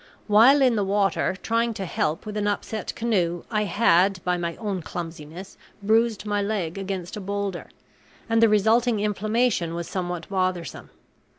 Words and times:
While 0.25 0.63
in 0.63 0.75
the 0.77 0.83
water 0.83 1.37
trying 1.43 1.75
to 1.75 1.85
help 1.85 2.25
with 2.25 2.35
an 2.35 2.47
upset 2.47 2.91
canoe 2.95 3.43
I 3.51 3.65
had 3.65 4.19
by 4.23 4.35
my 4.35 4.55
own 4.55 4.81
clumsiness 4.81 5.57
bruised 5.83 6.25
my 6.25 6.41
leg 6.41 6.75
against 6.79 7.17
a 7.17 7.21
boulder; 7.21 7.69
and 8.27 8.41
the 8.41 8.49
resulting 8.49 8.99
inflammation 8.99 9.75
was 9.75 9.87
somewhat 9.87 10.27
bothersome. 10.27 10.89